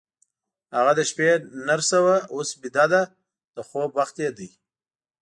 هغه 0.75 0.91
د 0.95 1.01
شپې 1.09 1.29
نرس 1.67 1.89
وه، 2.05 2.15
اوس 2.35 2.49
بیده 2.61 2.85
ده، 2.93 3.01
د 3.55 3.57
خوب 3.67 3.89
وخت 3.99 4.15
یې 4.23 4.29
دی. 4.37 4.49